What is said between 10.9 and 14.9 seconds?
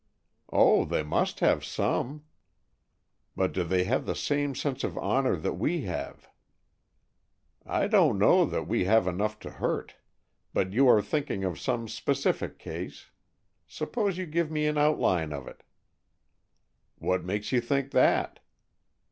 thinking of some specific case. Suppose you give me an